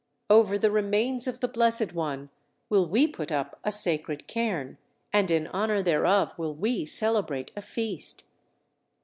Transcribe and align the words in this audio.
Over 0.31 0.57
the 0.57 0.71
remains 0.71 1.27
of 1.27 1.41
the 1.41 1.47
Blessed 1.47 1.93
One 1.93 2.31
will 2.69 2.87
we 2.87 3.07
put 3.07 3.31
up 3.31 3.59
a 3.63 3.71
sacred 3.71 4.25
cairn, 4.25 4.79
and 5.13 5.29
in 5.29 5.45
honor 5.45 5.83
thereof 5.83 6.33
will 6.39 6.55
we 6.55 6.87
celebrate 6.87 7.51
a 7.55 7.61
feast!" 7.61 8.23